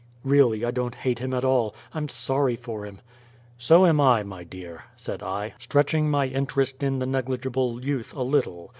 [0.23, 1.75] Really, I don't hate him at all.
[1.93, 3.01] I'm sorry for him."
[3.59, 8.23] "So am I, my dear," said I, stretching my interest in the negligible youth a
[8.23, 8.69] little.